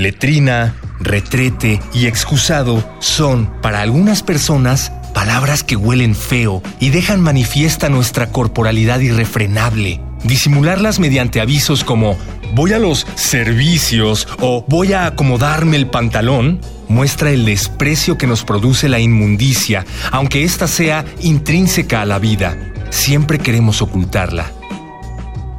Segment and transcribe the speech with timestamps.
[0.00, 7.90] Letrina, retrete y excusado son, para algunas personas, palabras que huelen feo y dejan manifiesta
[7.90, 10.00] nuestra corporalidad irrefrenable.
[10.24, 12.16] Disimularlas mediante avisos como
[12.54, 18.42] voy a los servicios o voy a acomodarme el pantalón muestra el desprecio que nos
[18.42, 22.56] produce la inmundicia, aunque ésta sea intrínseca a la vida.
[22.88, 24.50] Siempre queremos ocultarla.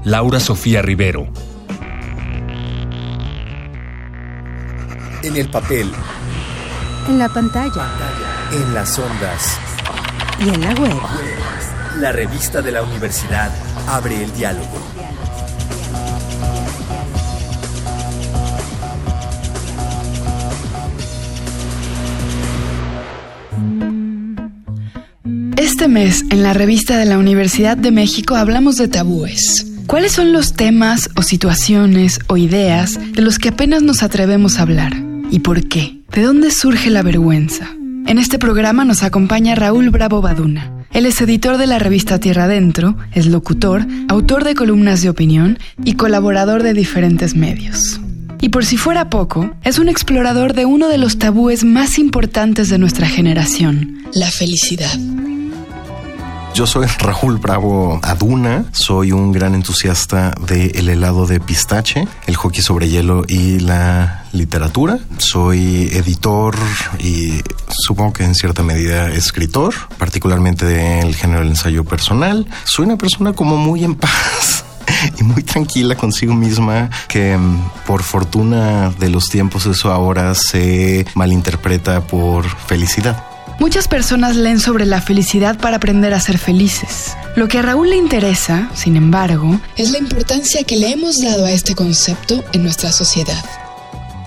[0.03, 1.31] Laura Sofía Rivero.
[5.23, 5.91] En el papel.
[7.07, 7.85] En la pantalla.
[8.51, 9.57] En las ondas.
[10.43, 10.97] Y en la web.
[11.99, 13.51] La revista de la universidad
[13.87, 14.79] abre el diálogo.
[25.55, 29.67] Este mes, en la revista de la Universidad de México, hablamos de tabúes.
[29.85, 34.63] ¿Cuáles son los temas o situaciones o ideas de los que apenas nos atrevemos a
[34.63, 35.10] hablar?
[35.31, 35.97] ¿Y por qué?
[36.13, 37.69] ¿De dónde surge la vergüenza?
[38.05, 40.73] En este programa nos acompaña Raúl Bravo Baduna.
[40.91, 45.57] Él es editor de la revista Tierra Adentro, es locutor, autor de columnas de opinión
[45.85, 48.01] y colaborador de diferentes medios.
[48.41, 52.67] Y por si fuera poco, es un explorador de uno de los tabúes más importantes
[52.69, 54.99] de nuestra generación, la felicidad.
[56.53, 62.61] Yo soy Raúl Bravo Aduna, soy un gran entusiasta del helado de pistache, el hockey
[62.61, 64.99] sobre hielo y la literatura.
[65.17, 66.55] Soy editor
[66.99, 72.45] y supongo que en cierta medida escritor, particularmente del género del ensayo personal.
[72.65, 74.65] Soy una persona como muy en paz
[75.17, 81.05] y muy tranquila consigo misma, que mm, por fortuna de los tiempos eso ahora se
[81.15, 83.30] malinterpreta por felicidad.
[83.61, 87.15] Muchas personas leen sobre la felicidad para aprender a ser felices.
[87.35, 91.45] Lo que a Raúl le interesa, sin embargo, es la importancia que le hemos dado
[91.45, 93.45] a este concepto en nuestra sociedad.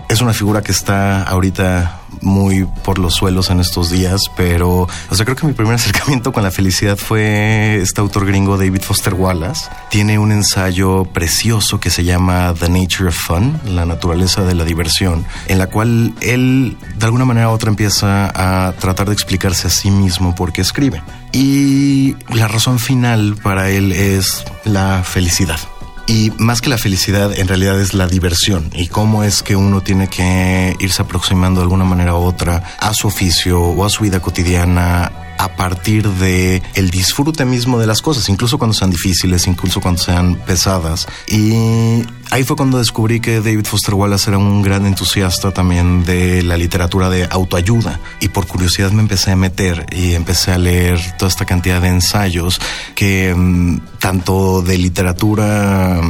[0.08, 5.14] Es una figura que está ahorita muy por los suelos en estos días, pero o
[5.14, 9.14] sea, creo que mi primer acercamiento con la felicidad fue este autor gringo David Foster
[9.14, 9.68] Wallace.
[9.90, 14.64] Tiene un ensayo precioso que se llama The Nature of Fun, la naturaleza de la
[14.64, 19.68] diversión, en la cual él de alguna manera u otra empieza a tratar de explicarse
[19.68, 21.02] a sí mismo por qué escribe.
[21.32, 25.58] Y la razón final para él es la felicidad.
[26.06, 28.70] Y más que la felicidad, en realidad es la diversión.
[28.74, 32.92] Y cómo es que uno tiene que irse aproximando de alguna manera u otra a
[32.92, 38.02] su oficio o a su vida cotidiana a partir de el disfrute mismo de las
[38.02, 41.06] cosas, incluso cuando sean difíciles, incluso cuando sean pesadas.
[41.28, 46.42] Y ahí fue cuando descubrí que David Foster Wallace era un gran entusiasta también de
[46.42, 48.00] la literatura de autoayuda.
[48.20, 51.88] Y por curiosidad me empecé a meter y empecé a leer toda esta cantidad de
[51.88, 52.60] ensayos
[52.94, 56.00] que mm, tanto de literatura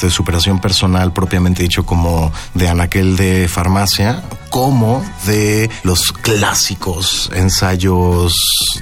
[0.00, 8.34] de superación personal propiamente dicho como de anaquel de farmacia, como de los clásicos ensayos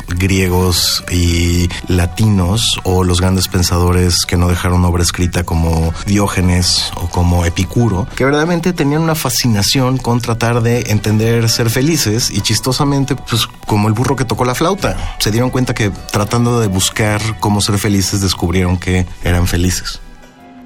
[0.08, 7.08] griegos y latinos o los grandes pensadores que no dejaron obra escrita como Diógenes o
[7.08, 13.14] como Epicuro, que verdaderamente tenían una fascinación con tratar de entender ser felices y chistosamente,
[13.16, 17.20] pues como el burro que tocó la flauta, se dieron cuenta que tratando de buscar
[17.40, 20.00] cómo ser felices descubrieron que eran felices.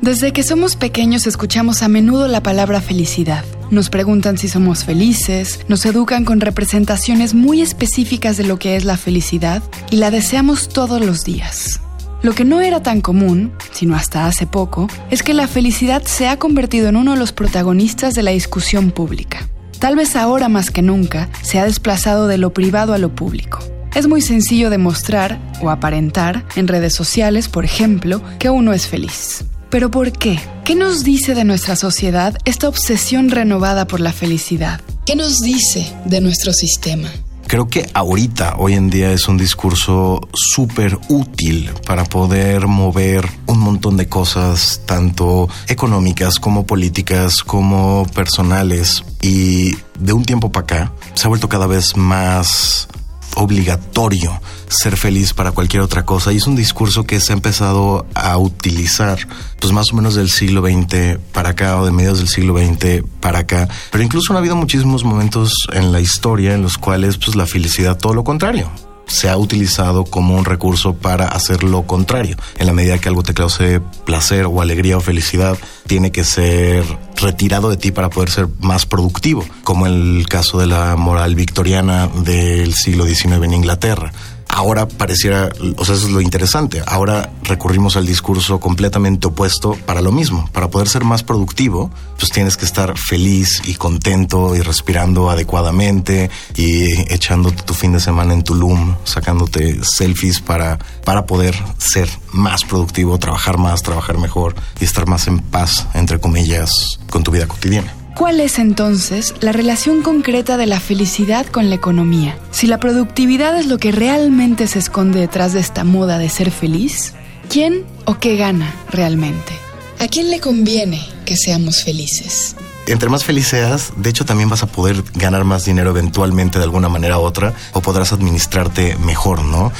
[0.02, 3.44] Desde que somos pequeños escuchamos a menudo la palabra felicidad.
[3.70, 8.84] Nos preguntan si somos felices, nos educan con representaciones muy específicas de lo que es
[8.84, 11.80] la felicidad y la deseamos todos los días.
[12.20, 16.26] Lo que no era tan común, sino hasta hace poco, es que la felicidad se
[16.26, 19.48] ha convertido en uno de los protagonistas de la discusión pública.
[19.78, 23.60] Tal vez ahora más que nunca se ha desplazado de lo privado a lo público.
[23.94, 29.44] Es muy sencillo demostrar o aparentar en redes sociales, por ejemplo, que uno es feliz.
[29.72, 30.38] ¿Pero por qué?
[30.66, 34.82] ¿Qué nos dice de nuestra sociedad esta obsesión renovada por la felicidad?
[35.06, 37.08] ¿Qué nos dice de nuestro sistema?
[37.46, 43.60] Creo que ahorita, hoy en día, es un discurso súper útil para poder mover un
[43.60, 49.02] montón de cosas, tanto económicas como políticas, como personales.
[49.22, 52.88] Y de un tiempo para acá, se ha vuelto cada vez más
[53.36, 56.32] obligatorio ser feliz para cualquier otra cosa.
[56.32, 59.18] Y es un discurso que se ha empezado a utilizar
[59.60, 63.02] pues más o menos del siglo XX para acá o de mediados del siglo XX
[63.20, 63.68] para acá.
[63.90, 67.98] Pero incluso ha habido muchísimos momentos en la historia en los cuales pues la felicidad
[67.98, 68.70] todo lo contrario
[69.12, 72.36] se ha utilizado como un recurso para hacer lo contrario.
[72.58, 76.84] En la medida que algo te cause placer o alegría o felicidad, tiene que ser
[77.16, 82.08] retirado de ti para poder ser más productivo, como el caso de la moral victoriana
[82.08, 84.12] del siglo XIX en Inglaterra.
[84.52, 90.02] Ahora pareciera, o sea, eso es lo interesante, ahora recurrimos al discurso completamente opuesto para
[90.02, 94.60] lo mismo, para poder ser más productivo, pues tienes que estar feliz y contento y
[94.60, 101.56] respirando adecuadamente y echándote tu fin de semana en Tulum, sacándote selfies para, para poder
[101.78, 106.70] ser más productivo, trabajar más, trabajar mejor y estar más en paz, entre comillas,
[107.10, 108.01] con tu vida cotidiana.
[108.16, 112.36] ¿Cuál es entonces la relación concreta de la felicidad con la economía?
[112.50, 116.50] Si la productividad es lo que realmente se esconde detrás de esta moda de ser
[116.50, 117.14] feliz,
[117.48, 119.52] ¿quién o qué gana realmente?
[119.98, 122.54] ¿A quién le conviene que seamos felices?
[122.86, 126.64] Entre más feliz seas, de hecho también vas a poder ganar más dinero eventualmente de
[126.64, 129.72] alguna manera u otra o podrás administrarte mejor, ¿no?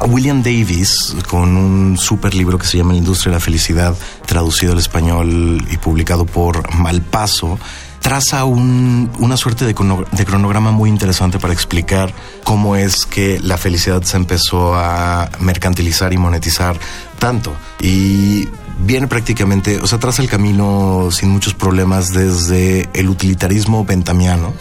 [0.00, 3.96] William Davis, con un super libro que se llama La industria de la felicidad,
[4.26, 7.58] traducido al español y publicado por Malpaso,
[8.00, 12.12] traza una suerte de, cronograma muy interesante para explicar
[12.44, 16.78] cómo es que la felicidad se empezó a mercantilizar y monetizar
[17.18, 17.56] tanto.
[17.80, 18.48] Y
[18.80, 24.52] viene prácticamente, o sea, traza el camino sin muchos problemas desde el utilitarismo bentamiano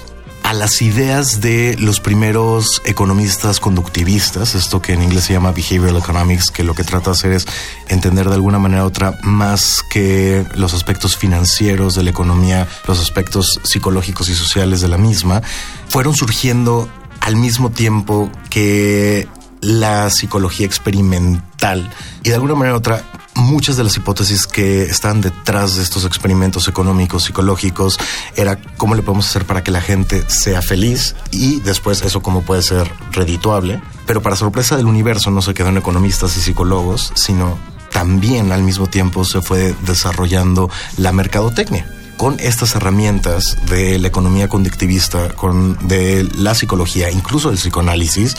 [0.53, 6.51] las ideas de los primeros economistas conductivistas, esto que en inglés se llama behavioral economics,
[6.51, 7.45] que lo que trata de hacer es
[7.87, 12.99] entender de alguna manera u otra más que los aspectos financieros de la economía, los
[12.99, 15.41] aspectos psicológicos y sociales de la misma,
[15.87, 16.89] fueron surgiendo
[17.19, 19.27] al mismo tiempo que
[19.61, 21.89] la psicología experimental.
[22.23, 23.03] Y de alguna manera u otra
[23.35, 27.97] muchas de las hipótesis que están detrás de estos experimentos económicos, psicológicos,
[28.35, 32.41] era cómo le podemos hacer para que la gente sea feliz y después eso cómo
[32.41, 33.81] puede ser redituable.
[34.05, 37.57] Pero para sorpresa del universo no se quedó en economistas y psicólogos, sino
[37.91, 41.87] también al mismo tiempo se fue desarrollando la mercadotecnia
[42.17, 48.35] con estas herramientas de la economía conductivista, con de la psicología, incluso el psicoanálisis,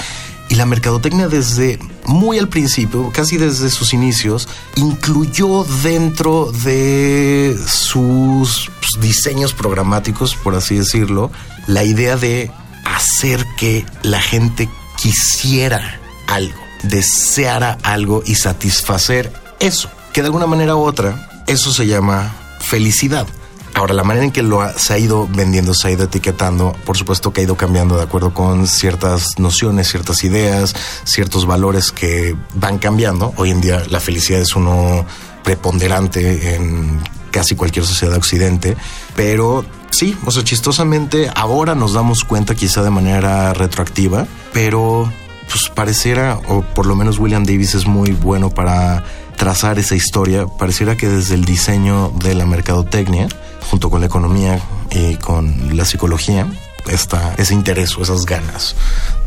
[0.54, 8.70] y la mercadotecnia desde muy al principio, casi desde sus inicios, incluyó dentro de sus
[8.78, 11.32] pues, diseños programáticos, por así decirlo,
[11.66, 12.52] la idea de
[12.84, 20.76] hacer que la gente quisiera algo, deseara algo y satisfacer eso, que de alguna manera
[20.76, 23.26] u otra, eso se llama felicidad.
[23.74, 26.96] Ahora, la manera en que lo se ha ido vendiendo, se ha ido etiquetando, por
[26.96, 32.36] supuesto que ha ido cambiando de acuerdo con ciertas nociones, ciertas ideas, ciertos valores que
[32.54, 33.34] van cambiando.
[33.36, 35.04] Hoy en día la felicidad es uno
[35.42, 37.00] preponderante en
[37.32, 38.76] casi cualquier sociedad occidente,
[39.16, 45.12] pero sí, o sea, chistosamente ahora nos damos cuenta quizá de manera retroactiva, pero
[45.48, 49.04] pues pareciera, o por lo menos William Davis es muy bueno para
[49.36, 53.28] trazar esa historia, pareciera que desde el diseño de la mercadotecnia,
[53.70, 56.46] junto con la economía y con la psicología,
[56.86, 58.76] está ese interés o esas ganas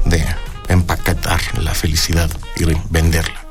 [0.06, 0.24] de
[0.68, 3.48] empaquetar la felicidad y venderla.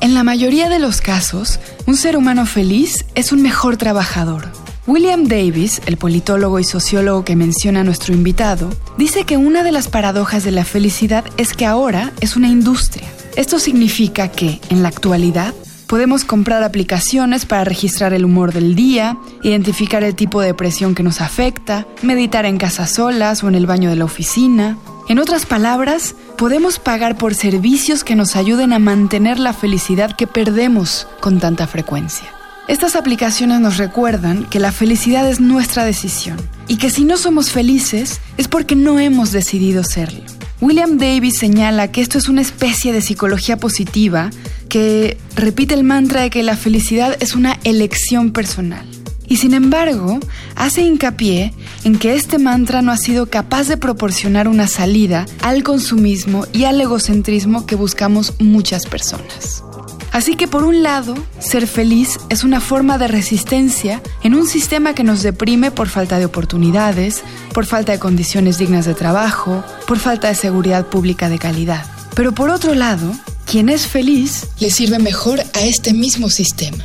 [0.00, 4.50] En la mayoría de los casos, un ser humano feliz es un mejor trabajador.
[4.86, 8.68] William Davis, el politólogo y sociólogo que menciona nuestro invitado,
[8.98, 13.08] dice que una de las paradojas de la felicidad es que ahora es una industria.
[13.34, 15.54] Esto significa que, en la actualidad,
[15.86, 21.02] Podemos comprar aplicaciones para registrar el humor del día, identificar el tipo de depresión que
[21.02, 24.78] nos afecta, meditar en casa solas o en el baño de la oficina.
[25.08, 30.26] En otras palabras, podemos pagar por servicios que nos ayuden a mantener la felicidad que
[30.26, 32.28] perdemos con tanta frecuencia.
[32.66, 37.50] Estas aplicaciones nos recuerdan que la felicidad es nuestra decisión y que si no somos
[37.50, 40.22] felices es porque no hemos decidido serlo.
[40.62, 44.30] William Davis señala que esto es una especie de psicología positiva
[44.74, 48.84] que repite el mantra de que la felicidad es una elección personal.
[49.28, 50.18] Y sin embargo,
[50.56, 51.54] hace hincapié
[51.84, 56.64] en que este mantra no ha sido capaz de proporcionar una salida al consumismo y
[56.64, 59.62] al egocentrismo que buscamos muchas personas.
[60.10, 64.92] Así que por un lado, ser feliz es una forma de resistencia en un sistema
[64.92, 70.00] que nos deprime por falta de oportunidades, por falta de condiciones dignas de trabajo, por
[70.00, 71.86] falta de seguridad pública de calidad.
[72.16, 73.12] Pero por otro lado,
[73.46, 76.84] quien es feliz le sirve mejor a este mismo sistema.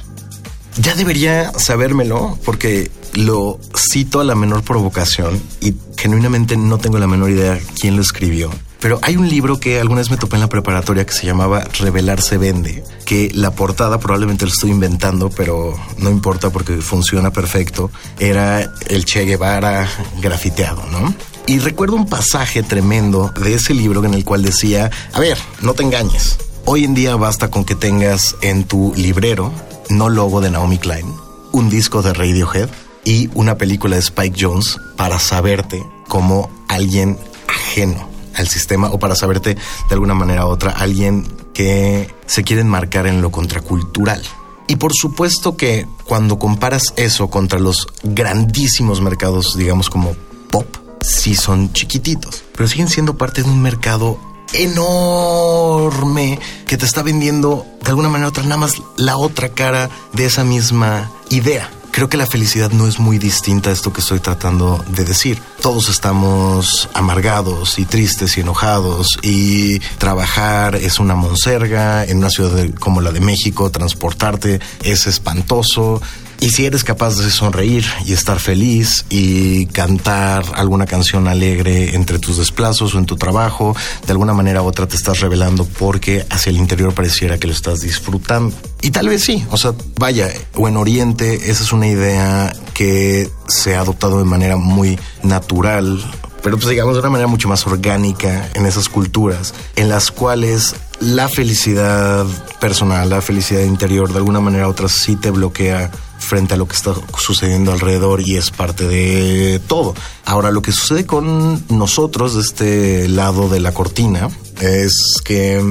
[0.82, 7.08] Ya debería sabérmelo porque lo cito a la menor provocación y genuinamente no tengo la
[7.08, 8.50] menor idea quién lo escribió.
[8.80, 11.66] Pero hay un libro que alguna vez me topé en la preparatoria que se llamaba
[11.80, 17.32] Revelar se vende, que la portada probablemente lo estoy inventando, pero no importa porque funciona
[17.32, 17.92] perfecto.
[18.20, 19.89] Era el Che Guevara
[20.22, 21.13] grafiteado, ¿no?
[21.46, 25.74] Y recuerdo un pasaje tremendo de ese libro en el cual decía, a ver, no
[25.74, 26.38] te engañes.
[26.72, 29.52] Hoy en día basta con que tengas en tu librero,
[29.90, 31.12] no logo de Naomi Klein,
[31.52, 32.70] un disco de Radiohead
[33.04, 39.16] y una película de Spike Jones para saberte como alguien ajeno al sistema o para
[39.16, 44.22] saberte de alguna manera u otra alguien que se quiere enmarcar en lo contracultural.
[44.68, 50.16] Y por supuesto que cuando comparas eso contra los grandísimos mercados, digamos como
[50.52, 50.68] pop,
[51.02, 54.20] sí son chiquititos, pero siguen siendo parte de un mercado
[54.54, 59.90] enorme que te está vendiendo de alguna manera u otra nada más la otra cara
[60.14, 61.68] de esa misma idea.
[61.90, 65.42] Creo que la felicidad no es muy distinta a esto que estoy tratando de decir.
[65.64, 72.64] Todos estamos amargados y tristes y enojados y trabajar es una monserga en una ciudad
[72.80, 76.00] como la de México, transportarte es espantoso,
[76.39, 82.19] y si eres capaz de sonreír y estar feliz y cantar alguna canción alegre entre
[82.19, 86.25] tus desplazos o en tu trabajo, de alguna manera u otra te estás revelando porque
[86.29, 88.55] hacia el interior pareciera que lo estás disfrutando.
[88.81, 93.29] Y tal vez sí, o sea, vaya, o en Oriente esa es una idea que
[93.48, 96.01] se ha adoptado de manera muy natural
[96.41, 100.74] pero pues digamos de una manera mucho más orgánica en esas culturas, en las cuales
[101.01, 102.25] la felicidad
[102.62, 106.68] personal, la felicidad interior, de alguna manera u otra sí te bloquea frente a lo
[106.68, 109.96] que está sucediendo alrededor y es parte de todo.
[110.26, 114.30] Ahora, lo que sucede con nosotros de este lado de la cortina
[114.62, 115.64] es que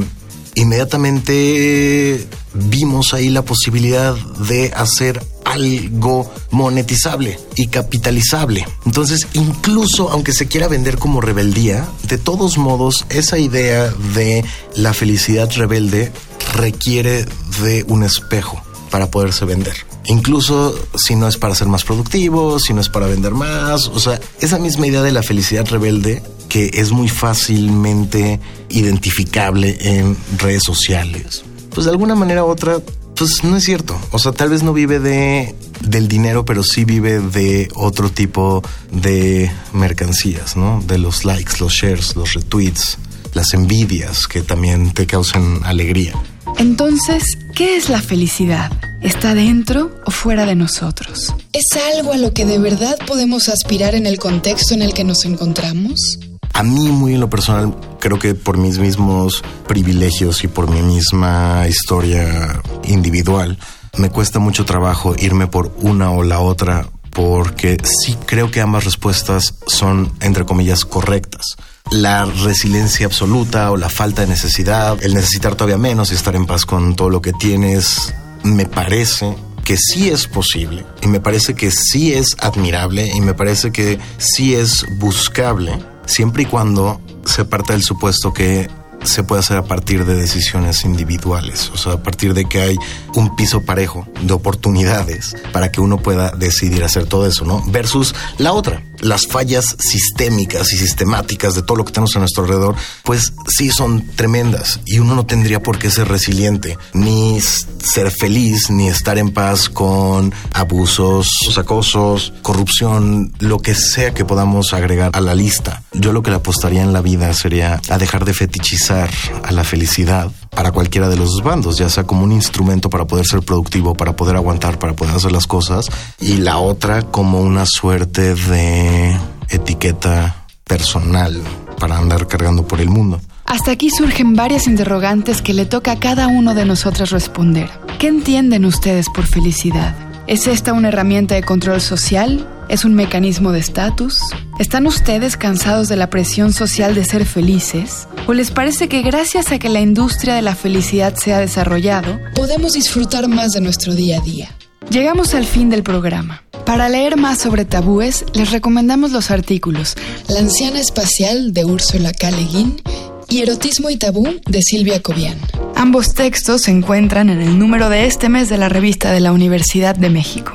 [0.54, 8.66] inmediatamente vimos ahí la posibilidad de hacer algo monetizable y capitalizable.
[8.84, 14.92] Entonces, incluso aunque se quiera vender como rebeldía, de todos modos, esa idea de la
[14.92, 16.12] felicidad rebelde
[16.54, 17.26] requiere
[17.62, 19.87] de un espejo para poderse vender.
[20.08, 24.00] Incluso si no es para ser más productivo, si no es para vender más, o
[24.00, 30.62] sea, esa misma idea de la felicidad rebelde que es muy fácilmente identificable en redes
[30.64, 32.78] sociales, pues de alguna manera u otra,
[33.14, 33.98] pues no es cierto.
[34.10, 38.62] O sea, tal vez no vive de del dinero, pero sí vive de otro tipo
[38.90, 40.82] de mercancías, ¿no?
[40.86, 42.98] De los likes, los shares, los retweets,
[43.34, 46.14] las envidias que también te causan alegría.
[46.58, 47.22] Entonces,
[47.54, 48.72] ¿qué es la felicidad?
[49.00, 51.32] ¿Está dentro o fuera de nosotros?
[51.52, 55.04] ¿Es algo a lo que de verdad podemos aspirar en el contexto en el que
[55.04, 56.18] nos encontramos?
[56.54, 60.82] A mí, muy en lo personal, creo que por mis mismos privilegios y por mi
[60.82, 63.56] misma historia individual,
[63.96, 68.84] me cuesta mucho trabajo irme por una o la otra porque sí creo que ambas
[68.84, 71.56] respuestas son, entre comillas, correctas.
[71.90, 76.46] La resiliencia absoluta o la falta de necesidad, el necesitar todavía menos y estar en
[76.46, 81.54] paz con todo lo que tienes, me parece que sí es posible y me parece
[81.54, 87.44] que sí es admirable y me parece que sí es buscable siempre y cuando se
[87.44, 88.68] parta del supuesto que
[89.04, 92.76] se puede hacer a partir de decisiones individuales, o sea, a partir de que hay
[93.14, 97.62] un piso parejo de oportunidades para que uno pueda decidir hacer todo eso, ¿no?
[97.66, 102.44] Versus la otra, las fallas sistémicas y sistemáticas de todo lo que tenemos a nuestro
[102.44, 108.10] alrededor, pues sí son tremendas y uno no tendría por qué ser resiliente, ni ser
[108.10, 115.10] feliz, ni estar en paz con abusos, acosos, corrupción, lo que sea que podamos agregar
[115.14, 115.82] a la lista.
[115.92, 119.10] Yo lo que le apostaría en la vida sería a dejar de fetichizar
[119.42, 123.04] a la felicidad para cualquiera de los dos bandos, ya sea como un instrumento para
[123.04, 125.86] poder ser productivo, para poder aguantar, para poder hacer las cosas,
[126.18, 129.16] y la otra como una suerte de
[129.50, 131.40] etiqueta personal
[131.78, 133.20] para andar cargando por el mundo.
[133.46, 137.70] Hasta aquí surgen varias interrogantes que le toca a cada uno de nosotros responder.
[138.00, 139.94] ¿Qué entienden ustedes por felicidad?
[140.26, 142.44] ¿Es esta una herramienta de control social?
[142.68, 144.20] ¿Es un mecanismo de estatus?
[144.58, 148.06] ¿Están ustedes cansados de la presión social de ser felices?
[148.26, 152.18] ¿O les parece que gracias a que la industria de la felicidad se ha desarrollado,
[152.34, 154.54] podemos disfrutar más de nuestro día a día?
[154.90, 156.42] Llegamos al fin del programa.
[156.66, 159.94] Para leer más sobre tabúes, les recomendamos los artículos
[160.28, 162.30] La anciana espacial de Úrsula K.
[162.32, 162.82] Le Guin
[163.30, 165.38] y Erotismo y Tabú de Silvia Cobian.
[165.74, 169.32] Ambos textos se encuentran en el número de este mes de la revista de la
[169.32, 170.54] Universidad de México.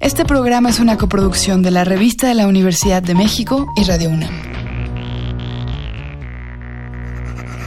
[0.02, 4.10] Este programa es una coproducción de la Revista de la Universidad de México y Radio
[4.10, 4.47] UNAM.